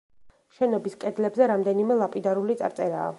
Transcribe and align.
შენობის 0.59 0.95
კედლებზე 1.03 1.49
რამდენიმე 1.53 1.99
ლაპიდარული 2.01 2.61
წარწერაა. 2.63 3.09